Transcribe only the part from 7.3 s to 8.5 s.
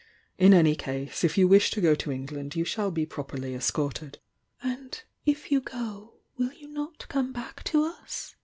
back to us?"